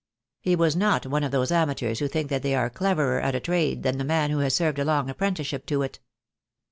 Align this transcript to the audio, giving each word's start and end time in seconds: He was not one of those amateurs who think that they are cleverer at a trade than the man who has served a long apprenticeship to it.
He 0.39 0.55
was 0.55 0.75
not 0.75 1.05
one 1.05 1.23
of 1.23 1.29
those 1.29 1.51
amateurs 1.51 1.99
who 1.99 2.07
think 2.07 2.31
that 2.31 2.41
they 2.41 2.55
are 2.55 2.71
cleverer 2.71 3.19
at 3.21 3.35
a 3.35 3.39
trade 3.39 3.83
than 3.83 3.99
the 3.99 4.03
man 4.03 4.31
who 4.31 4.39
has 4.39 4.55
served 4.55 4.79
a 4.79 4.83
long 4.83 5.11
apprenticeship 5.11 5.67
to 5.67 5.83
it. 5.83 5.99